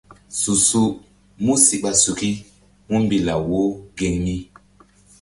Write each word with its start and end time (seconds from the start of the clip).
Su-su 0.39 0.83
músi 1.45 1.75
ɓa 1.83 1.91
suki 2.01 2.29
múmbi 2.89 3.17
law 3.27 3.41
wo 3.51 3.61
geŋ 3.97 4.13
mi. 4.23 4.35